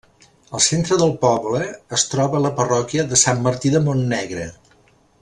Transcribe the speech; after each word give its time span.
Al 0.59 0.61
centre 0.67 0.97
del 1.01 1.11
poble 1.25 1.61
es 1.97 2.05
troba 2.13 2.41
la 2.45 2.53
parròquia 2.63 3.07
de 3.13 3.23
Sant 3.25 3.45
Martí 3.49 3.73
de 3.77 3.83
Montnegre. 3.91 4.49